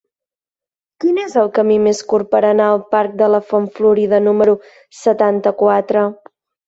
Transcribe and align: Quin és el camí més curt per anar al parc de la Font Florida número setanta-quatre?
Quin 1.03 1.17
és 1.23 1.35
el 1.41 1.51
camí 1.57 1.75
més 1.87 1.99
curt 2.13 2.31
per 2.31 2.41
anar 2.51 2.69
al 2.69 2.81
parc 2.95 3.13
de 3.19 3.27
la 3.35 3.43
Font 3.51 3.67
Florida 3.81 4.23
número 4.31 4.57
setanta-quatre? 5.03 6.07